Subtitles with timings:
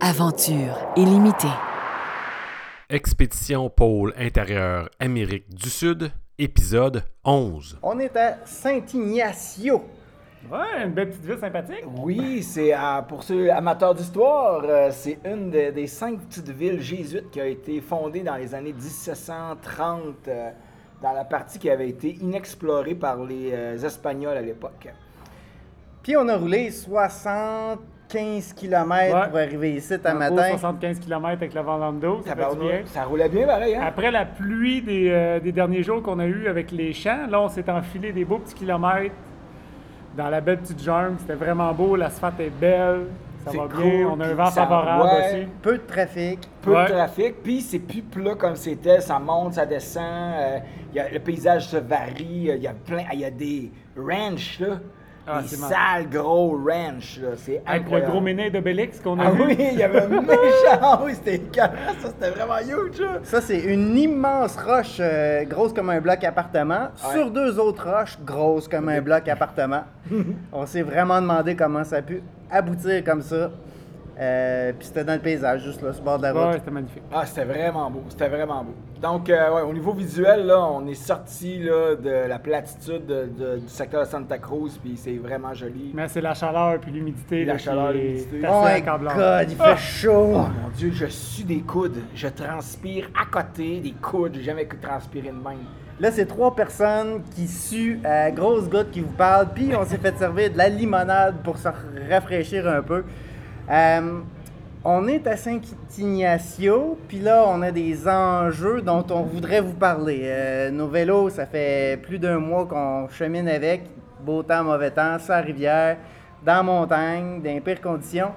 [0.00, 1.46] Aventure illimitée.
[2.90, 7.78] Expédition pôle intérieur Amérique du Sud, épisode 11.
[7.82, 9.84] On est à Saint-Ignacio.
[10.50, 11.84] Ouais, une belle petite ville sympathique.
[11.98, 16.80] Oui, c'est euh, pour ceux amateurs d'histoire, euh, c'est une de- des cinq petites villes
[16.80, 20.50] jésuites qui a été fondée dans les années 1730, euh,
[21.02, 24.88] dans la partie qui avait été inexplorée par les euh, Espagnols à l'époque.
[26.04, 26.70] Puis on a roulé
[28.08, 29.28] 75 km Ouais.
[29.28, 30.48] pour arriver ici un matin.
[30.50, 32.80] 75 km avec le vent dans le dos, ça fait du Tabarnak, bien.
[32.86, 33.82] Ça roulait bien pareil, hein?
[33.86, 37.40] Après la pluie des, euh, des derniers jours qu'on a eu avec les champs, là,
[37.40, 39.14] on s'est enfilé des beaux petits kilomètres
[40.16, 41.16] dans la belle petite jungle.
[41.18, 43.06] C'était vraiment beau, l'asphalte est belle,
[43.44, 45.26] ça va cool, bien, on a un vent ça- favorable ouais.
[45.38, 45.46] aussi.
[45.62, 46.38] Peu de trafic.
[46.62, 46.84] Peu Ouais.
[46.84, 50.58] de trafic, puis c'est plus plat comme c'était, ça monte, ça descend, euh,
[50.94, 54.60] y a- le paysage se varie, il y a plein, il y a des ranchs
[54.60, 54.78] là,
[55.28, 59.30] Ah, des sales gros ranchs là, c'est Avec le gros méné d'Obélix qu'on a Ah
[59.32, 59.42] vu.
[59.46, 63.18] oui, il y avait un méchant, oui, c'était écœurant, ça c'était vraiment huge là.
[63.24, 67.12] Ça, c'est une immense roche euh, grosse comme un bloc appartement, Ouais.
[67.14, 69.82] sur deux autres roches grosses comme un bloc appartement.
[70.52, 73.50] On s'est vraiment demandé comment ça a pu aboutir comme ça.
[74.18, 76.42] Euh, Puis c'était dans le paysage, juste là, sur le bord de la route.
[76.46, 77.02] Ouais, c'était magnifique.
[77.12, 78.74] Ah, c'était vraiment beau, c'était vraiment beau.
[79.02, 83.26] Donc, euh, ouais, au niveau visuel, là, on est sorti là, de la platitude de-
[83.26, 85.90] de- du secteur de Santa Cruz, puis c'est vraiment joli.
[85.92, 87.44] Mais c'est la chaleur puis l'humidité.
[87.44, 88.40] La chaleur, l'humidité.
[88.50, 89.76] Oh my god, il fait Ah!
[89.76, 90.32] chaud!
[90.34, 91.98] Oh mon dieu, je suis des coudes.
[92.14, 94.32] Je transpire à côté des coudes.
[94.36, 95.58] J'ai jamais transpiré de même.
[96.00, 99.96] Là, c'est trois personnes qui suent à grosses gouttes qui vous parlent, puis on s'est
[99.98, 101.68] fait servir de la limonade pour se
[102.10, 103.04] rafraîchir un peu.
[103.70, 104.20] Euh,
[104.84, 110.20] on est à Saint-Ignacio, puis là, on a des enjeux dont on voudrait vous parler.
[110.24, 113.82] Euh, nos vélos, ça fait plus d'un mois qu'on chemine avec,
[114.20, 115.96] beau temps, mauvais temps, sur la rivière,
[116.44, 118.30] dans montagne, dans pires conditions.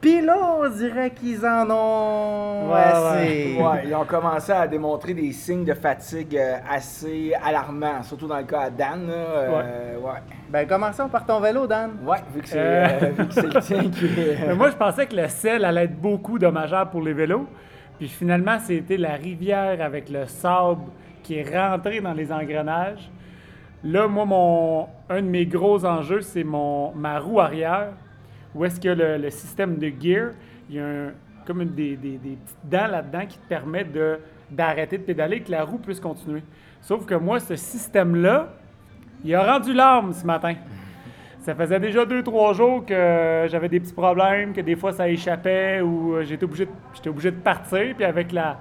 [0.00, 3.56] Puis là, on dirait qu'ils en ont Ouais, assez.
[3.60, 8.38] Ouais, ils ont commencé à démontrer des signes de fatigue euh, assez alarmants, surtout dans
[8.38, 9.06] le cas à Dan.
[9.08, 10.20] là, euh, ouais.
[10.48, 11.90] Ben, commençons par ton vélo, Dan.
[12.02, 12.86] Ouais, vu que c'est Euh.
[13.02, 14.46] euh, vu que c'est le tien qui est.
[14.46, 17.46] Mais moi, je pensais que le sel allait être beaucoup dommageable pour les vélos.
[17.98, 20.80] Puis finalement, c'était la rivière avec le sable
[21.22, 23.10] qui est rentré dans les engrenages.
[23.84, 27.88] Là, moi, mon, un de mes gros enjeux, c'est mon, ma roue arrière,
[28.54, 30.30] où est-ce que le, le système de gear,
[30.68, 31.10] il y a un-
[31.46, 34.18] comme une des, des- des petites dents là-dedans qui te permet de,
[34.50, 36.42] d'arrêter de pédaler et que la roue puisse continuer.
[36.80, 38.48] Sauf que moi, ce système-là,
[39.24, 40.54] il a rendu l'arme ce matin.
[41.40, 45.08] Ça faisait déjà deux, trois jours que j'avais des petits problèmes, que des fois ça
[45.08, 47.94] échappait ou euh, j'étais obligé de, j'étais obligé de partir.
[47.96, 48.58] Puis avec la.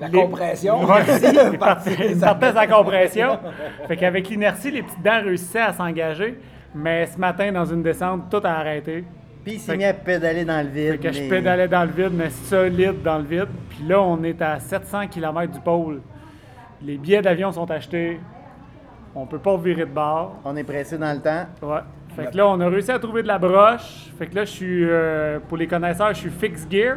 [0.00, 0.86] La les- compression.
[1.58, 3.38] Partait, il partait sa compression.
[3.86, 6.38] Fait qu'avec l'inertie, les petites dents réussissaient à s'engager.
[6.74, 9.04] Mais ce matin, dans une descente, tout a arrêté.
[9.44, 10.92] Puis il s'est mis à pédaler dans le vide.
[10.92, 13.48] Fait que je pédalais dans le vide, mais solide dans le vide.
[13.70, 16.00] Puis là, on est à 700 km du pôle.
[16.82, 18.20] Les billets d'avion sont achetés.
[19.14, 20.36] On peut pas virer de bord.
[20.44, 21.46] On est pressé dans le temps.
[21.62, 21.80] Ouais.
[22.14, 24.10] Fait que là, on a réussi à trouver de la broche.
[24.18, 26.96] Fait que là, je suis, euh, pour les connaisseurs, je suis fix gear.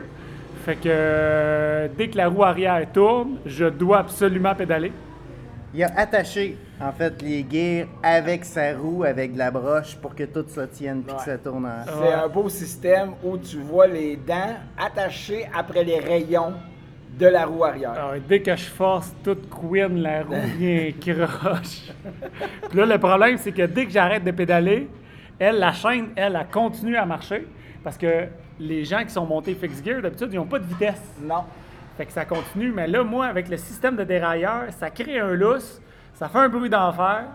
[0.66, 4.92] Fait que euh, dès que la roue arrière tourne, je dois absolument pédaler.
[5.76, 10.14] Il a attaché, en fait, les gears avec sa roue, avec de la broche, pour
[10.14, 11.26] que tout ça tienne puis que Ouais.
[11.26, 11.84] ça tourne en...
[11.86, 16.54] C'est un beau système où tu vois les dents attachées après les rayons
[17.18, 17.92] de la roue arrière.
[17.94, 21.92] Alors, dès que je force, toute couine, la roue vient croche.
[22.70, 24.88] Puis là, le problème, c'est que dès que j'arrête de pédaler,
[25.40, 27.48] elle, la chaîne, elle, elle continue à marcher.
[27.84, 28.26] Parce que
[28.60, 31.02] les gens qui sont montés fix gear, d'habitude, ils n'ont pas de vitesse.
[31.22, 31.44] Non.
[31.98, 32.72] Fait que ça continue.
[32.72, 35.82] Mais là, moi, avec le système de dérailleur, ça crée un lousse,
[36.14, 37.26] ça fait un bruit d'enfer.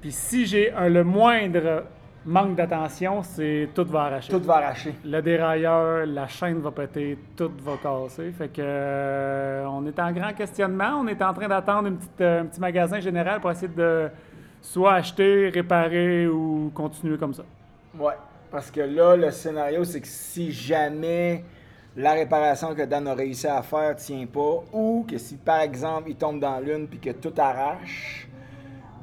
[0.00, 1.84] Puis si j'ai un- le moindre
[2.24, 4.32] manque d'attention, c'est tout va arracher.
[4.32, 4.94] Tout va arracher.
[5.04, 8.30] Le dérailleur, la chaîne va péter, tout va casser.
[8.32, 11.00] Fait que euh, on est en grand questionnement.
[11.00, 14.08] On est en train d'attendre une petite, euh, un petit magasin général pour essayer de
[14.60, 17.42] soit acheter, réparer ou continuer comme ça.
[17.98, 18.14] Ouais.
[18.50, 21.42] Parce que là, le scénario, c'est que si jamais
[21.96, 26.10] la réparation que Dan a réussi à faire tient pas, ou que si par exemple
[26.10, 28.28] il tombe dans l'une puis que tout arrache,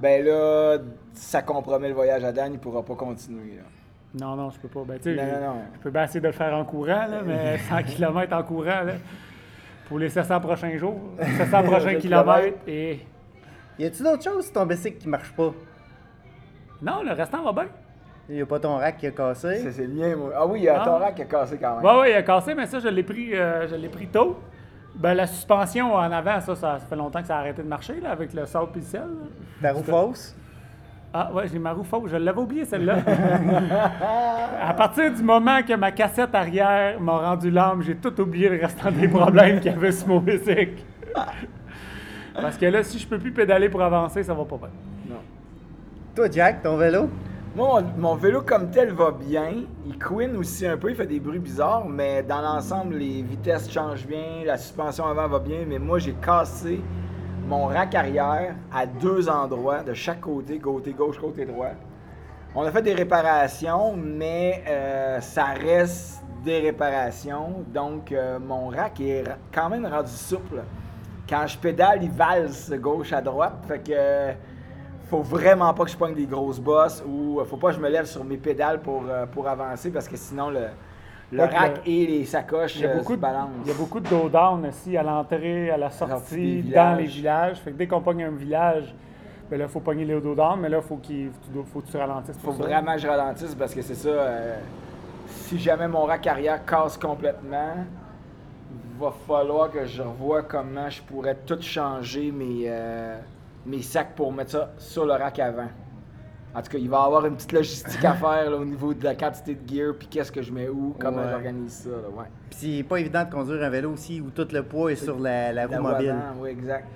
[0.02, 0.78] ben là,
[1.14, 3.58] ça compromet le voyage à Dan, il pourra pas continuer.
[3.58, 3.64] là.
[4.20, 4.84] Non, non, je peux pas.
[4.88, 5.62] Ben, Non, je- non, non.
[5.76, 8.82] Je peux bien essayer de le faire en courant, là, mais 100 km en courant,
[8.84, 8.94] là,
[9.88, 11.00] pour les 700 prochains jours,
[11.38, 12.58] 700 prochains kilomètres.
[12.66, 13.00] Et
[13.78, 15.54] Y a-tu d'autres choses sur ton bicycle qui marche pas?
[16.82, 17.70] non, le restant va bien.
[18.30, 19.72] Y a pas ton rack qui a cassé?
[19.72, 20.32] c'est le mien, moi.
[20.36, 20.86] Ah oui, il y a Ah.
[20.86, 21.86] ton rack qui a cassé quand même.
[21.86, 24.40] Ouais, ouais, il a cassé, mais ça, je l'ai pris, euh, je l'ai pris tôt.
[24.96, 27.68] Ben, la suspension en avant, ça, ça, ça fait longtemps que ça a arrêté de
[27.68, 29.02] marcher, là, avec le sable et le sel.
[29.02, 29.28] là.
[29.62, 30.36] Ta roue fausse?
[31.12, 32.12] Ah ouais, j'ai ma roue fausse.
[32.12, 32.98] Je l'avais oublié celle-là.
[34.62, 38.62] à partir du moment que ma cassette arrière m'a rendu l'âme, j'ai tout oublié le
[38.62, 40.84] restant des problèmes qu'il y avait sur mon bicycle.
[42.40, 44.70] Parce que là, si je peux plus pédaler pour avancer, ça va pas bien.
[45.10, 45.22] Non.
[46.16, 47.10] Toi, Jack, ton vélo?
[47.56, 49.64] Moi, mon, vélo comme tel va bien.
[49.86, 53.70] Il couine aussi un peu, il fait des bruits bizarres, mais dans l'ensemble, les vitesses
[53.70, 56.80] changent bien, la suspension avant va bien, mais moi, j'ai cassé
[57.48, 61.72] mon rack arrière à deux endroits, de chaque côté, côté gauche, côté droit.
[62.54, 67.66] On a fait des réparations, mais euh, ça reste des réparations.
[67.74, 70.62] Donc, euh, mon rack est quand même rendu souple.
[71.28, 73.64] Quand je pédale, il valse gauche à droite.
[73.68, 74.34] Fait que
[75.10, 77.80] faut vraiment pas que je pogne des grosses bosses ou euh, faut pas que je
[77.80, 80.68] me lève sur mes pédales pour, euh, pour avancer parce que sinon le,
[81.32, 83.50] le rack le- et les sacoches Il y a euh, beaucoup se de, balancent.
[83.66, 87.58] il y a beaucoup de go-down aussi à l'entrée, à la Sortie dans les villages.
[87.60, 88.94] Fait que dès qu'on pogne un village,
[89.50, 91.32] ben là, il faut pogner les go-down, mais là, faut qu'il
[91.74, 92.64] faut que tu ralentisses faut ça.
[92.64, 94.10] vraiment que je ralentisse parce que c'est ça.
[94.10, 94.60] euh,
[95.28, 97.74] si jamais mon rack arrière casse complètement,
[99.00, 103.18] va falloir que je revoie comment je pourrais tout changer mes, euh,
[103.66, 105.68] mes sacs pour mettre ça sur le rack avant.
[106.56, 108.94] En tout cas, il va y avoir une petite logistique à faire là, au niveau
[108.94, 111.30] de la quantité de gear, puis qu'est-ce que je mets où, comment Ouais.
[111.32, 111.90] j'organise ça.
[111.90, 112.26] là, ouais.
[112.50, 115.20] Puis c'est pas évident de conduire un vélo aussi où tout le poids est sur
[115.20, 116.10] la, la roue La mobile.
[116.10, 116.88] avant, oui, exact.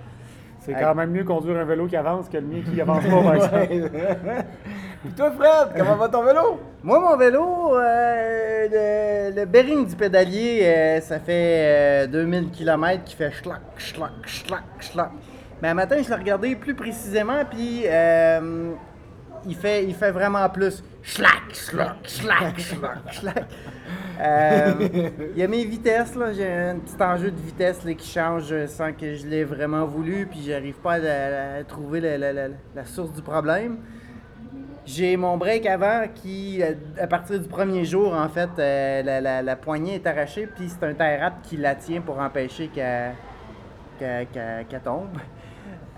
[0.59, 3.21] C'est quand même mieux conduire un vélo qui avance que le mien qui avance pas,
[3.21, 4.45] par exemple.
[5.03, 6.59] Puis toi, Fred, comment va ton vélo?
[6.81, 13.03] Moi, mon vélo, euh, le, le bearing du pédalier, euh, ça fait euh, 2000 km
[13.03, 15.11] qui fait schlac, schlac, schlac, schlac.
[15.63, 18.73] Mais un matin, je l'ai regardé plus précisément, puis euh,
[19.47, 23.45] il, fait, il fait vraiment plus schlac, schlac, schlac, schlac, schlac.
[24.21, 24.73] Euh,
[25.33, 26.31] Il y a mes vitesses, là.
[26.33, 30.27] J'ai un petit enjeu de vitesse là, qui change sans que je l'ai vraiment voulu,
[30.29, 33.77] puis j'arrive pas à, trouver la- la- la- la source du problème.
[34.85, 36.61] J'ai mon break avant qui,
[36.99, 40.93] à partir du premier jour, en fait, euh, la, poignée est arrachée, puis c'est un
[40.93, 43.15] wrap qui la tient pour empêcher qu'elle
[44.83, 45.17] tombe.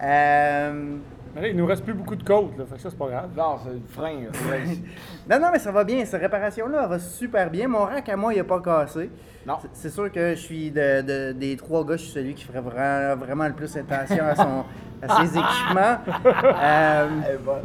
[0.03, 0.95] Euh,
[1.35, 3.07] Mais là, il nous reste plus beaucoup de côtes, là, fait que ça, c'est pas
[3.07, 3.29] grave.
[3.35, 4.21] Non, c'est le frein.
[4.21, 4.29] là.
[5.29, 6.05] Non, non, mais ça va bien.
[6.05, 7.67] Cette réparation-là, va super bien.
[7.67, 9.09] Mon rack à moi, il n'a pas cassé.
[9.47, 9.55] Non.
[9.73, 12.61] C'est- sûr que je suis de, de- des trois gars, je suis celui qui ferait
[12.61, 14.63] vraiment, vraiment le plus attention à, son,
[15.01, 15.97] à ses équipements.
[16.25, 17.61] Euh, Elle va.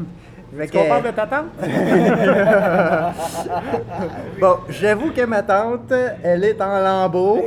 [0.57, 1.47] fait Est-ce qu'on que- parle de ta tante?
[4.41, 5.93] Bon, j'avoue que ma tante,
[6.23, 7.45] elle est en lambeau.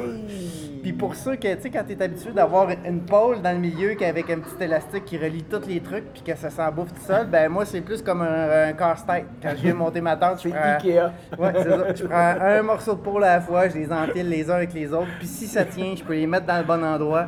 [0.83, 3.95] Puis pour ça que, tu sais, quand t'es habitué d'avoir une pôle dans le milieu
[3.95, 7.25] qu'avec un petit élastique qui relie tous les trucs puis que ça s'embouffe tout seul,
[7.25, 9.25] ben moi, c'est plus comme un, un casse-tête.
[9.41, 10.74] Quand je viens monter ma tente, je C'est prends...
[10.74, 11.12] Ikea.
[11.39, 11.94] Ouais, c'est ça.
[11.95, 14.74] Je prends un morceau de pôle à la fois, je les empile les uns avec
[14.74, 15.07] les autres.
[15.19, 17.27] Puis si ça tient, je peux les mettre dans le bon endroit.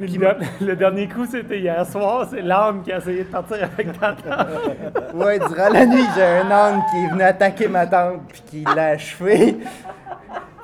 [0.00, 2.26] Puis le, le dernier coup, c'était hier soir.
[2.28, 5.14] C'est l'âme qui a essayé de partir avec ta tante.
[5.14, 8.64] Ouais, durant la nuit, j'ai un âne qui est venu attaquer ma tante puis qui
[8.64, 9.58] l'a achevé.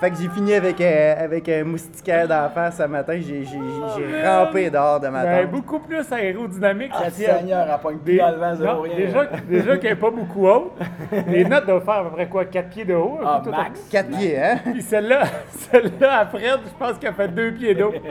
[0.01, 3.15] Fait que j'ai fini avec, euh, avec un moustiquaire d'en face ce matin.
[3.15, 3.59] J'ai, j'ai,
[3.97, 5.51] j'ai rampé dehors de ma Ben, tante.
[5.51, 7.39] beaucoup plus aérodynamique, Ah, la tienne.
[7.39, 8.97] Seigneur, elle pogne plus Des- dans le vent, zéro non, rien.
[8.97, 10.73] déjà, déjà qu'elle n'est pas beaucoup haute.
[11.27, 13.19] Les notes doivent faire à peu près quoi, 4 pieds de haut?
[13.25, 13.89] Ah, max.
[13.91, 14.59] Quatre pieds, hein?
[14.73, 17.93] Puis celle-là, celle-là après, je pense qu'elle fait 2 pieds d'eau.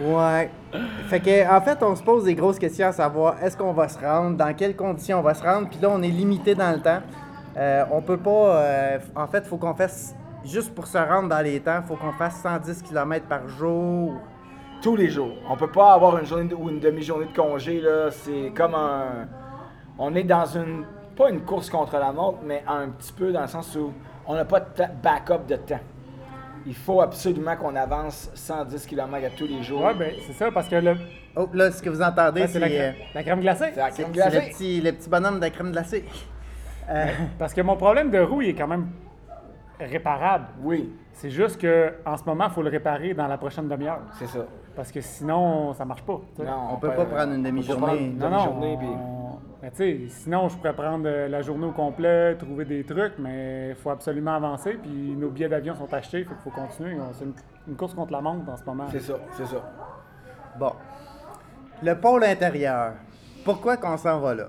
[0.00, 0.50] Ouais.
[1.06, 3.88] Fait que, en fait, on se pose des grosses questions à savoir est-ce qu'on va
[3.88, 6.72] se rendre, dans quelles conditions on va se rendre, puis là, on est limité dans
[6.72, 6.98] le temps.
[7.56, 8.30] Euh, on peut pas.
[8.56, 10.14] euh, en fait, il faut qu'on fasse.
[10.44, 14.14] Juste pour se rendre dans les temps, il faut qu'on fasse 110 km par jour.
[14.82, 15.32] Tous les jours.
[15.48, 18.10] On peut pas avoir une journée de- ou une demi-journée de congé, là.
[18.10, 19.26] C'est comme un.
[19.98, 20.84] On est dans une.
[21.16, 23.92] Pas une course contre la montre, mais un petit peu dans le sens où
[24.26, 24.66] on n'a pas de
[25.02, 25.80] backup de temps.
[26.66, 29.82] Il faut absolument qu'on avance 110 km à tous les jours.
[29.82, 30.96] Ouais, ben, c'est ça, parce que le,
[31.36, 33.70] Oh, là, ce que vous entendez, c'est la, euh, crème- la crème glacée.
[33.74, 34.50] C'est la crème c'est le glacée.
[34.50, 36.04] petit, le petit bonhomme de la crème glacée.
[36.88, 37.06] Euh,
[37.38, 38.88] Parce que mon problème de roue, il est quand même
[39.80, 40.46] réparable.
[40.62, 44.00] Oui, C'est juste que en ce moment, il faut le réparer dans la prochaine demi-heure.
[44.18, 44.46] c'est ça.
[44.76, 46.20] Parce que sinon, ça marche pas.
[46.40, 48.06] Non, On peut pas prendre une on demi-journée.
[48.06, 48.76] une Non, non.
[48.76, 52.64] puis- on- Mais tu sais, sinon, je pourrais prendre euh, la journée au complet, trouver
[52.66, 54.74] des trucs, mais il faut absolument avancer.
[54.74, 56.96] Puis nos billets d'avion sont achetés, il faut continuer.
[57.00, 57.32] On- C'est une,
[57.68, 58.84] une course contre la montre en ce moment.
[58.90, 59.56] C'est ça, c'est ça.
[60.58, 60.72] Bon.
[61.82, 62.92] Le pôle intérieur.
[63.44, 64.44] Pourquoi qu'on s'en va là?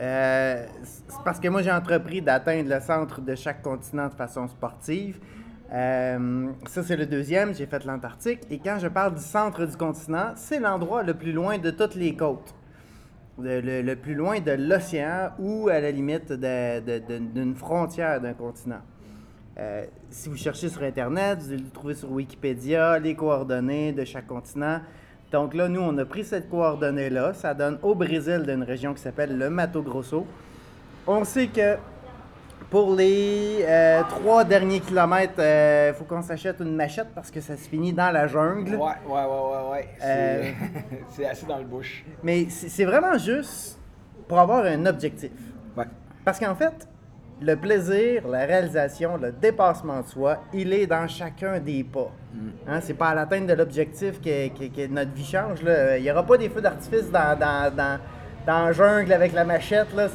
[0.00, 4.48] Euh, c'est parce que moi, j'ai entrepris d'atteindre le centre de chaque continent de façon
[4.48, 5.18] sportive.
[5.72, 7.54] Euh, ça, c'est le deuxième.
[7.54, 8.40] J'ai fait l'Antarctique.
[8.50, 11.94] Et quand je parle du centre du continent, c'est l'endroit le plus loin de toutes
[11.94, 12.54] les côtes.
[13.42, 18.82] Le, plus loin de l'océan ou à la limite d'une frontière d'un continent.
[19.58, 24.04] Euh, si vous cherchez sur Internet, vous allez le trouver sur Wikipédia, les coordonnées de
[24.04, 24.80] chaque continent.
[25.32, 27.34] Donc là, nous, on a pris cette coordonnée-là.
[27.34, 30.26] Ça donne au Brésil d'une région qui s'appelle le Mato Grosso.
[31.06, 31.76] On sait que
[32.68, 37.56] pour les euh, trois derniers kilomètres, il faut qu'on s'achète une machette parce que ça
[37.56, 38.74] se finit dans la jungle.
[38.74, 39.88] Ouais, ouais, ouais, ouais, ouais.
[39.98, 40.50] C'est Euh.
[41.10, 42.04] c'est assez dans le bush.
[42.22, 43.78] Mais c'est c'est vraiment juste
[44.28, 45.32] pour avoir un objectif.
[45.76, 45.86] Ouais.
[46.24, 46.86] Parce qu'en fait,
[47.42, 52.10] le plaisir, la réalisation, le dépassement de soi, il est dans chacun des pas.
[52.68, 55.62] Hein, c'est pas à l'atteinte de l'objectif que, que- que notre vie change.
[55.62, 55.96] là.
[55.96, 57.98] Il n'y aura pas des feux d'artifice dans, dans, dans,
[58.46, 59.88] dans la jungle avec la machette.
[59.96, 60.06] Là.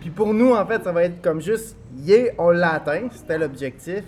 [0.00, 3.38] Puis pour nous, en fait, ça va être comme juste, yeah, on l'a atteint, c'était
[3.38, 4.02] l'objectif,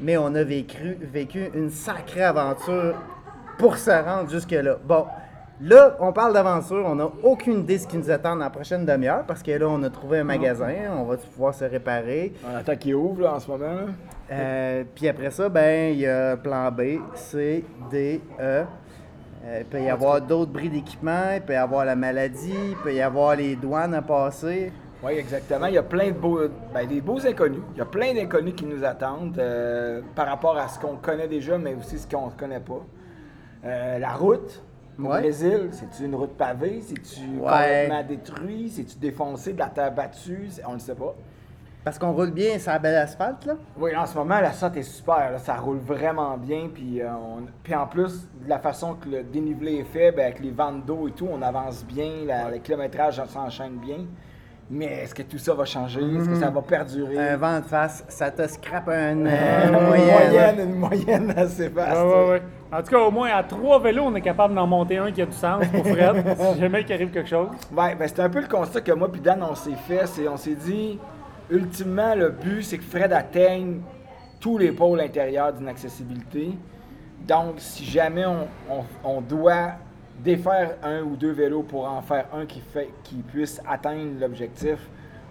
[0.00, 2.94] mais on a vécu, vécu une sacrée aventure
[3.58, 4.78] pour se rendre jusque-là.
[4.82, 5.04] Bon,
[5.60, 8.50] là, on parle d'aventure, on n'a aucune idée de ce qui nous attend dans la
[8.50, 12.32] prochaine demi-heure, parce que là, on a trouvé un magasin, on va pouvoir se réparer.
[12.50, 13.86] On attend qu'il ouvre là, en ce moment.
[14.30, 18.64] Euh, puis après ça, ben, il y a plan B, C, D, E.
[19.42, 22.76] Euh, il peut y avoir d'autres bris d'équipement, il peut y avoir la maladie, il
[22.76, 24.70] peut y avoir les douanes à passer.
[25.02, 25.66] Oui, exactement.
[25.66, 26.40] Il y a plein de beaux,
[26.74, 27.62] ben, des beaux inconnus.
[27.74, 31.26] Il y a plein d'inconnus qui nous attendent euh, par rapport à ce qu'on connaît
[31.26, 32.84] déjà, mais aussi ce qu'on ne connaît pas.
[33.64, 34.62] Euh, la route
[35.06, 35.20] au Ouais.
[35.20, 36.80] Brésil, c'est-tu une route pavée?
[36.86, 37.86] C'est-tu Ouais.
[37.88, 38.68] complètement détruit?
[38.74, 40.46] C'est-tu défoncé, de la terre battue?
[40.50, 41.14] C'est- On ne le sait pas.
[41.82, 43.54] Parce qu'on roule bien sur la belle asphalte, là.
[43.78, 45.30] Oui, en ce moment, la SAT est super.
[45.32, 45.38] là.
[45.38, 46.68] Ça roule vraiment bien.
[46.72, 50.24] Puis, euh, on- puis en plus, de la façon que le dénivelé est fait, ben,
[50.26, 52.10] avec les ventes d'eau et tout, on avance bien.
[52.26, 53.96] la- Le kilométrage s'enchaîne bien.
[54.72, 56.00] Mais est-ce que tout ça va changer?
[56.00, 57.18] Est-ce que ça va perdurer?
[57.18, 60.10] Un vent de face, ça te scrape un, Euh, une moyenne.
[60.30, 61.96] moyenne, une moyenne assez Ouais, vaste.
[62.02, 62.42] ouais, ouais.
[62.72, 65.20] En tout cas, au moins, à trois vélos, on est capable d'en monter un qui
[65.22, 67.48] a du sens pour Fred, si jamais il arrive quelque chose.
[67.76, 70.28] Ouais, ben c'est un peu le constat que moi puis Dan on s'est fait, c'est
[70.28, 70.98] on s'est dit
[71.50, 73.80] ultimement le but c'est que Fred atteigne
[74.38, 76.52] tous les pôles intérieurs d'une accessibilité.
[77.26, 79.72] Donc si jamais on, on- on doit
[80.22, 84.78] défaire un ou deux vélos pour en faire un qui fait qui puisse atteindre l'objectif,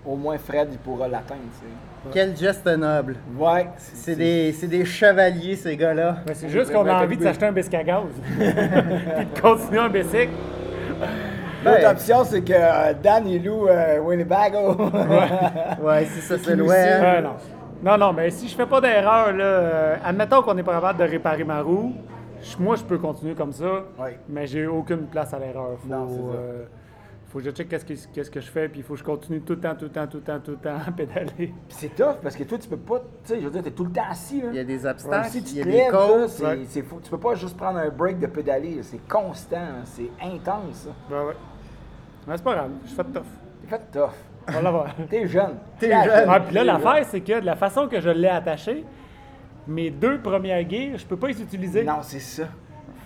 [0.06, 2.10] au moins Fred il pourra l'atteindre, tu sais.
[2.14, 3.18] Quel geste noble.
[3.38, 6.18] Ouais, C'est des, c'est des chevaliers, ces gars-là.
[6.26, 8.04] Ben, c'est juste qu'on a envie de s'acheter un biscuit à gaz.
[8.24, 10.30] Puis de continuer un bicycle.
[11.66, 11.86] L'autre Ouais.
[11.88, 14.76] option c'est que euh, Dan il loue euh, Winnebago.
[15.82, 16.74] Ouais, c'est ça, c'est loin.
[16.74, 17.34] Euh, non.
[17.84, 21.00] non, non, mais si je fais pas d'erreur, là, euh, admettons qu'on n'est pas capable
[21.00, 21.94] de réparer ma roue,
[22.60, 24.18] moi, je peux continuer comme ça, Ouais.
[24.30, 25.78] mais j'ai aucune place à l'erreur.
[25.86, 26.40] Non, c'est ça.
[27.30, 29.04] Faut que je check qu'est-ce que, qu'est-ce que je fais, puis il faut que je
[29.04, 31.30] continue tout le temps, tout le temps, tout le temps, tout le temps à pédaler.
[31.36, 33.00] Puis c'est tough parce que toi, tu peux pas.
[33.00, 34.42] Tu sais, je veux dire, t'es tout le temps assis.
[34.42, 34.48] Là.
[34.52, 36.30] Il y a des obstacles, si tu il y a te des lèves, là, côtes.
[36.30, 36.60] c'est, ouais.
[36.68, 37.00] c'est fou.
[37.04, 38.76] Tu peux pas juste prendre un break de pédaler.
[38.76, 38.84] là.
[38.84, 39.58] C'est constant.
[39.58, 39.82] là.
[39.86, 40.74] C'est intense.
[40.74, 40.90] ça.
[41.10, 41.36] Ben ouais.
[42.28, 43.24] Mais c'est pas grave, je fais de tough.
[43.62, 44.12] T'es fait tough.
[44.48, 44.96] On va l'avoir.
[45.10, 45.58] T'es jeune.
[45.80, 46.26] T'es jeune.
[46.28, 48.84] Ah, puis là, l'affaire, c'est que de la façon que je l'ai attaché,
[49.68, 51.84] mes deux premières gears, je peux pas les utiliser.
[51.84, 52.46] Non, c'est ça.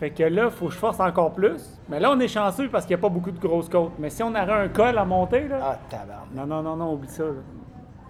[0.03, 1.79] Fait que là, faut que je force encore plus.
[1.87, 3.93] Mais là, on est chanceux parce qu'il n'y a pas beaucoup de grosses côtes.
[3.97, 5.59] Mais si on aurait un col à monter, là.
[5.63, 6.27] Ah, tabarnak.
[6.35, 7.23] Non, non, non, non, oublie ça.
[7.23, 7.29] Là.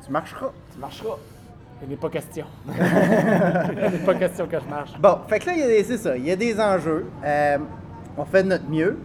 [0.04, 0.50] Tu marcheras.
[0.74, 1.18] Tu marcheras.
[1.84, 2.48] Il n'est pas question.
[2.68, 4.94] Il n'est pas question que je marche.
[5.00, 6.18] Bon, fait que là, c'est ça.
[6.18, 7.06] Il y a des enjeux.
[7.24, 7.60] Euh,
[8.18, 8.98] on fait de notre mieux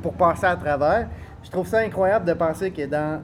[0.00, 1.08] pour passer à travers.
[1.42, 3.20] Je trouve ça incroyable de penser que dans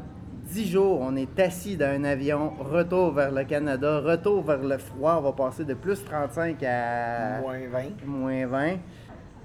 [0.49, 4.79] 10 jours, on est assis dans un avion, retour vers le Canada, retour vers le
[4.79, 5.17] froid.
[5.19, 8.07] On va passer de plus 35 à Moins 20.
[8.07, 8.77] moins 20.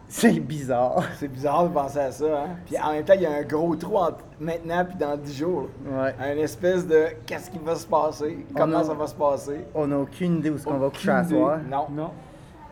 [0.08, 1.04] C'est bizarre.
[1.16, 2.26] C'est bizarre de penser à ça.
[2.26, 2.50] Hein?
[2.66, 5.38] Puis en même temps, il y a un gros trou entre maintenant puis dans 10
[5.38, 5.70] jours.
[5.86, 6.14] Ouais.
[6.20, 8.46] Un espèce de qu'est-ce qui va se passer?
[8.56, 9.66] Comment a- ça va se passer?
[9.74, 11.60] On n'a aucune idée où est-ce qu'on va coucher à soir.
[11.70, 11.88] Non.
[11.92, 12.12] Non.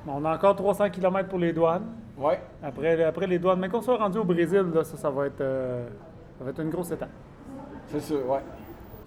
[0.07, 1.85] On a encore 300 km pour les douanes.
[2.17, 2.39] Ouais.
[2.63, 5.41] Après, après les douanes, mais qu'on soit rendu au Brésil, là, ça, ça va être,
[5.41, 5.87] euh,
[6.37, 7.09] ça va être une grosse étape.
[7.91, 8.39] C'est sûr, ouais.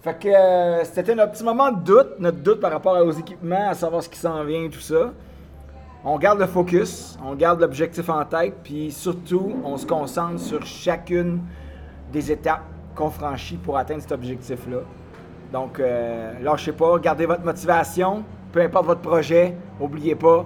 [0.03, 3.69] Fait que euh, c'était notre petit moment de doute, notre doute par rapport aux équipements,
[3.69, 5.11] à savoir ce qui s'en vient, tout ça.
[6.03, 10.63] On garde le focus, on garde l'objectif en tête, puis surtout, on se concentre sur
[10.63, 11.41] chacune
[12.13, 12.61] des étapes
[12.93, 14.81] qu'on franchit pour atteindre cet objectif-là.
[15.51, 20.45] Donc, euh, lâchez pas, gardez votre motivation, peu importe votre projet, oubliez pas,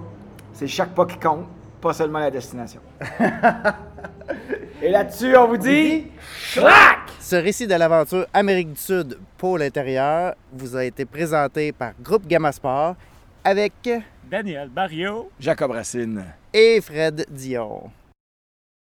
[0.54, 1.44] c'est chaque pas qui compte,
[1.82, 2.80] pas seulement la destination.
[4.82, 6.06] Et là-dessus, on vous dit...
[6.18, 6.99] Schlack!
[7.20, 12.26] Ce récit de l'aventure Amérique du Sud pour l'intérieur vous a été présenté par Groupe
[12.26, 12.96] Gamma Sport
[13.44, 13.72] avec
[14.30, 15.30] Daniel Barrio.
[15.38, 16.24] Jacob Racine.
[16.52, 17.90] et Fred Dion.